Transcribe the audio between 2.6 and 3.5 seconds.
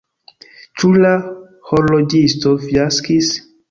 fiaskis?